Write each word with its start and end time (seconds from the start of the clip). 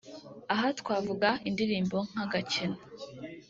Aha 0.53 0.67
twavuga 0.79 1.29
indirimbo 1.49 1.97
nka 2.09 2.23
‘Agakino’ 2.27 2.77